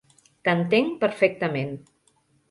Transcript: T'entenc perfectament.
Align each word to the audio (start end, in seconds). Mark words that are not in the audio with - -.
T'entenc 0.47 0.95
perfectament. 1.03 1.75